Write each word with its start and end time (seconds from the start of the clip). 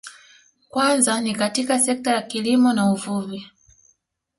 Kwanza 0.69 1.21
ni 1.21 1.35
katika 1.35 1.79
sekta 1.79 2.15
za 2.15 2.21
kilimo 2.21 2.73
na 2.73 2.91
uvuvi 2.91 3.51